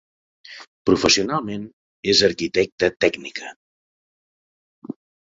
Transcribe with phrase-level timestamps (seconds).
[0.89, 1.69] Professionalment
[2.15, 3.55] és arquitecta tècnica.